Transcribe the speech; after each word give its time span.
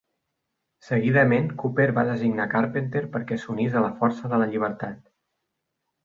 Seguidament 0.85 1.49
Cooper 1.63 1.85
va 1.97 2.05
designar 2.07 2.47
Carpenter 2.53 3.03
per 3.17 3.21
què 3.31 3.37
s'unís 3.43 3.75
a 3.75 3.83
la 3.83 3.91
Força 3.99 4.31
de 4.33 4.41
la 4.45 4.47
Llibertat. 4.55 5.05